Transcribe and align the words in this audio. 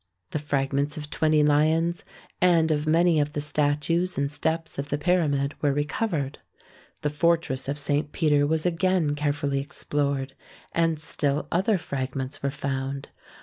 The 0.31 0.39
fragments 0.39 0.97
of 0.97 1.11
twenty 1.11 1.43
lions, 1.43 2.03
and 2.41 2.71
of 2.71 2.87
many 2.87 3.19
of 3.19 3.33
the 3.33 3.39
statues 3.39 4.17
and 4.17 4.31
steps 4.31 4.79
of 4.79 4.89
the 4.89 4.97
pyramid 4.97 5.53
were 5.61 5.71
re 5.71 5.83
covered. 5.85 6.39
The 7.01 7.11
fortress 7.11 7.67
of 7.69 7.77
St. 7.77 8.11
Peter 8.11 8.47
was 8.47 8.65
again 8.65 9.13
carefully 9.13 9.59
explored, 9.59 10.33
and 10.71 10.99
still 10.99 11.47
other 11.51 11.77
fragments 11.77 12.41
were 12.41 12.49
found. 12.49 13.09